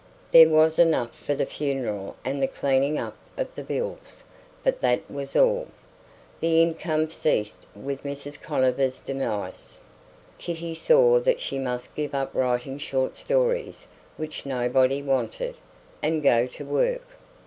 [0.31, 4.23] There was enough for the funeral and the cleaning up of the bills;
[4.63, 5.67] but that was all.
[6.39, 8.41] The income ceased with Mrs.
[8.41, 9.79] Conover's demise.
[10.39, 13.85] Kitty saw that she must give up writing short stories
[14.17, 15.59] which nobody wanted,
[16.01, 17.05] and go to work.